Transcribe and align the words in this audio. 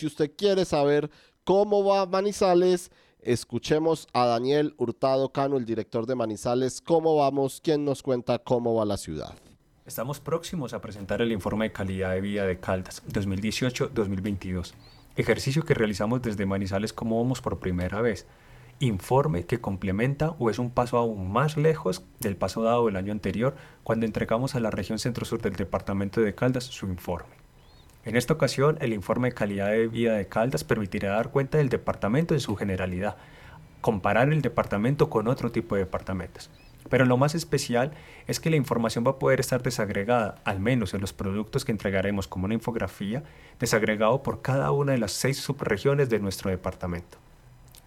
Si 0.00 0.06
usted 0.06 0.32
quiere 0.34 0.64
saber 0.64 1.10
cómo 1.44 1.84
va 1.84 2.06
Manizales, 2.06 2.90
escuchemos 3.20 4.08
a 4.14 4.24
Daniel 4.24 4.72
Hurtado 4.78 5.30
Cano, 5.30 5.58
el 5.58 5.66
director 5.66 6.06
de 6.06 6.14
Manizales. 6.14 6.80
¿Cómo 6.80 7.16
vamos? 7.16 7.60
¿Quién 7.62 7.84
nos 7.84 8.02
cuenta 8.02 8.38
cómo 8.38 8.76
va 8.76 8.86
la 8.86 8.96
ciudad? 8.96 9.34
Estamos 9.84 10.18
próximos 10.18 10.72
a 10.72 10.80
presentar 10.80 11.20
el 11.20 11.32
informe 11.32 11.66
de 11.66 11.72
calidad 11.72 12.12
de 12.12 12.22
vida 12.22 12.46
de 12.46 12.58
Caldas 12.58 13.02
2018-2022, 13.12 14.72
ejercicio 15.16 15.66
que 15.66 15.74
realizamos 15.74 16.22
desde 16.22 16.46
Manizales 16.46 16.94
como 16.94 17.22
vamos 17.22 17.42
por 17.42 17.58
primera 17.58 18.00
vez. 18.00 18.26
Informe 18.78 19.44
que 19.44 19.60
complementa 19.60 20.30
o 20.38 20.48
es 20.48 20.58
un 20.58 20.70
paso 20.70 20.96
aún 20.96 21.30
más 21.30 21.58
lejos 21.58 22.04
del 22.20 22.38
paso 22.38 22.62
dado 22.62 22.88
el 22.88 22.96
año 22.96 23.12
anterior 23.12 23.54
cuando 23.82 24.06
entregamos 24.06 24.54
a 24.54 24.60
la 24.60 24.70
región 24.70 24.98
centro-sur 24.98 25.42
del 25.42 25.56
departamento 25.56 26.22
de 26.22 26.34
Caldas 26.34 26.64
su 26.64 26.86
informe. 26.86 27.39
En 28.04 28.16
esta 28.16 28.34
ocasión, 28.34 28.78
el 28.80 28.92
informe 28.92 29.28
de 29.28 29.34
calidad 29.34 29.70
de 29.70 29.86
vida 29.86 30.14
de 30.14 30.26
Caldas 30.26 30.64
permitirá 30.64 31.10
dar 31.10 31.30
cuenta 31.30 31.58
del 31.58 31.68
departamento 31.68 32.34
en 32.34 32.40
su 32.40 32.56
generalidad, 32.56 33.16
comparar 33.80 34.32
el 34.32 34.42
departamento 34.42 35.10
con 35.10 35.28
otro 35.28 35.52
tipo 35.52 35.74
de 35.74 35.82
departamentos 35.82 36.50
pero 36.90 37.06
lo 37.06 37.16
más 37.16 37.34
especial 37.34 37.92
es 38.26 38.40
que 38.40 38.50
la 38.50 38.56
información 38.56 39.04
va 39.06 39.12
a 39.12 39.18
poder 39.18 39.40
estar 39.40 39.62
desagregada, 39.62 40.36
al 40.44 40.60
menos 40.60 40.92
en 40.92 41.00
los 41.00 41.12
productos 41.12 41.64
que 41.64 41.72
entregaremos 41.72 42.28
como 42.28 42.44
una 42.44 42.54
infografía, 42.54 43.22
desagregado 43.58 44.22
por 44.22 44.42
cada 44.42 44.70
una 44.72 44.92
de 44.92 44.98
las 44.98 45.12
seis 45.12 45.38
subregiones 45.38 46.10
de 46.10 46.18
nuestro 46.18 46.50
departamento. 46.50 47.18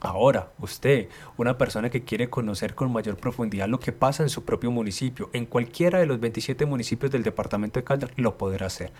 Ahora, 0.00 0.50
usted, 0.58 1.08
una 1.36 1.58
persona 1.58 1.90
que 1.90 2.04
quiere 2.04 2.30
conocer 2.30 2.74
con 2.74 2.92
mayor 2.92 3.16
profundidad 3.16 3.68
lo 3.68 3.80
que 3.80 3.92
pasa 3.92 4.22
en 4.22 4.30
su 4.30 4.44
propio 4.44 4.70
municipio, 4.70 5.28
en 5.32 5.44
cualquiera 5.44 5.98
de 5.98 6.06
los 6.06 6.20
27 6.20 6.64
municipios 6.64 7.12
del 7.12 7.22
departamento 7.22 7.80
de 7.80 7.84
Caldas, 7.84 8.10
lo 8.16 8.38
podrá 8.38 8.66
hacer. 8.66 8.92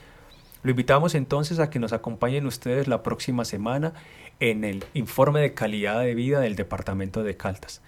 Lo 0.63 0.71
invitamos 0.71 1.15
entonces 1.15 1.59
a 1.59 1.71
que 1.71 1.79
nos 1.79 1.93
acompañen 1.93 2.47
ustedes 2.47 2.87
la 2.87 3.03
próxima 3.03 3.45
semana 3.47 3.95
en 4.41 4.65
el 4.65 4.85
informe 4.93 5.41
de 5.41 5.55
calidad 5.55 6.01
de 6.01 6.15
vida 6.15 6.41
del 6.41 6.55
departamento 6.55 7.23
de 7.23 7.37
Caldas. 7.37 7.81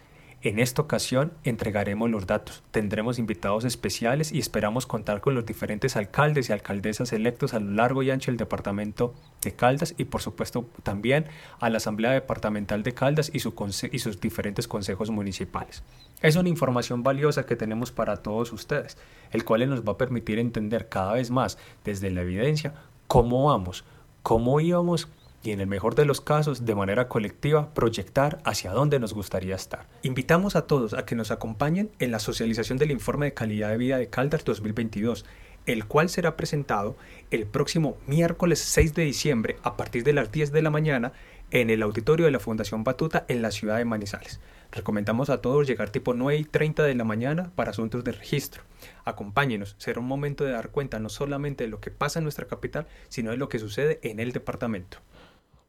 En 0.45 0.59
esta 0.59 0.83
ocasión 0.83 1.33
entregaremos 1.45 2.11
los 2.11 2.27
datos, 2.27 2.65
tendremos 2.73 3.21
invitados 3.21 3.65
especiales 3.65 4.33
y 4.33 4.41
esperamos 4.41 4.87
contar 4.87 5.21
con 5.21 5.37
los 5.37 5.47
diferentes 5.47 5.95
alcaldes 5.95 6.49
y 6.49 6.53
alcaldesas 6.53 7.13
electos 7.13 7.55
a 7.55 7.61
lo 7.61 7.71
largo 7.71 8.03
y 8.03 8.11
ancho 8.11 8.33
del 8.33 8.39
departamento 8.39 9.15
de 9.41 9.53
Caldas 9.53 9.95
y 9.99 10.05
por 10.05 10.21
supuesto 10.21 10.67
también 10.83 11.27
a 11.61 11.71
la 11.71 11.77
Asamblea 11.77 12.11
Departamental 12.11 12.83
de 12.83 12.93
Caldas 12.93 13.31
y, 13.33 13.39
sus 13.39 14.21
diferentes 14.21 14.67
consejos 14.67 15.11
municipales. 15.11 15.85
Es 16.23 16.35
una 16.35 16.49
información 16.49 17.05
valiosa 17.05 17.47
que 17.47 17.55
tenemos 17.55 17.93
para 17.93 18.17
todos 18.17 18.53
ustedes, 18.53 18.99
el 19.31 19.45
cual 19.45 19.71
nos 19.71 19.87
va 19.87 19.93
a 19.93 19.99
permitir 19.99 20.41
entender 20.41 20.89
cada 20.89 21.13
vez 21.13 21.31
más 21.31 21.57
desde 21.85 22.11
la 22.11 22.23
evidencia 22.23 22.75
cómo 23.07 23.45
vamos, 23.45 23.85
cómo 24.25 24.59
íbamos 24.59 25.07
y 25.43 25.51
en 25.51 25.61
el 25.61 25.67
mejor 25.67 25.95
de 25.95 26.05
los 26.05 26.21
casos, 26.21 26.65
de 26.65 26.75
manera 26.75 27.09
colectiva, 27.09 27.75
proyectar 27.75 28.41
hacia 28.45 28.73
dónde 28.73 28.99
nos 28.99 29.13
gustaría 29.13 29.55
estar. 29.55 29.87
Invitamos 30.03 30.57
a 30.57 30.67
todos 30.67 30.95
a 30.95 31.05
que 31.05 31.17
nos 31.17 31.31
acompañen 31.31 31.91
en 31.99 32.11
la 32.13 32.19
socialización 32.19 32.79
del 32.79 32.91
informe 32.91 33.27
de 33.27 33.35
calidad 33.35 33.71
de 33.71 33.77
vida 33.77 33.99
de 33.99 34.09
Caldas 34.09 34.45
2022, 34.45 35.25
el 35.67 35.87
cual 35.87 36.09
será 36.09 36.37
presentado 36.37 36.97
el 37.31 37.47
próximo 37.47 37.97
miércoles 38.07 38.61
6 38.61 38.95
de 38.95 39.05
diciembre 39.05 39.57
a 39.63 39.77
partir 39.77 40.05
de 40.05 40.13
las 40.13 40.31
10 40.31 40.53
de 40.53 40.63
la 40.63 40.71
mañana 40.71 41.13
en 41.51 41.71
el 41.71 41.83
auditorio 41.83 42.27
de 42.27 42.33
la 42.33 42.41
Fundación 42.41 42.83
Batuta 42.83 43.25
en 43.29 43.43
la 43.43 43.51
ciudad 43.51 43.77
de 43.77 43.85
Manizales. 43.85 44.41
Recomendamos 44.73 45.29
a 45.29 45.43
todos 45.43 45.67
llegar 45.67 45.91
tipo 45.91 46.15
9 46.15 46.41
y 46.41 46.45
30 46.45 46.83
de 46.83 46.95
la 46.95 47.05
mañana 47.05 47.53
para 47.55 47.73
asuntos 47.73 48.03
de 48.05 48.13
registro. 48.13 48.63
Acompáñenos, 49.05 49.75
será 49.79 50.01
un 50.01 50.07
momento 50.07 50.45
de 50.45 50.53
dar 50.53 50.71
cuenta 50.71 50.99
no 50.99 51.11
solamente 51.11 51.65
de 51.65 51.71
lo 51.71 51.81
que 51.81 51.91
pasa 51.91 52.21
en 52.21 52.25
nuestra 52.25 52.47
capital, 52.47 52.87
sino 53.11 53.33
de 53.33 53.37
lo 53.37 53.51
que 53.51 53.59
sucede 53.59 54.01
en 54.03 54.19
el 54.19 54.33
departamento. 54.33 54.99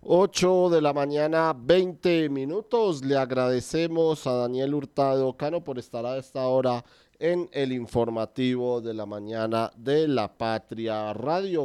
8 0.06 0.70
de 0.70 0.82
la 0.82 0.92
mañana, 0.92 1.56
20 1.58 2.28
minutos. 2.28 3.06
Le 3.06 3.16
agradecemos 3.16 4.28
a 4.28 4.34
Daniel 4.34 4.73
Hurtado 4.73 5.38
Cano 5.38 5.64
por 5.64 5.80
estar 5.80 6.06
a 6.06 6.18
esta 6.18 6.46
hora 6.46 6.84
en 7.20 7.50
el 7.53 7.72
informativo 7.72 8.81
de 8.81 8.94
la 8.94 9.06
mañana 9.06 9.72
de 9.78 10.09
la 10.09 10.38
Patria 10.38 11.14
Radio. 11.14 11.62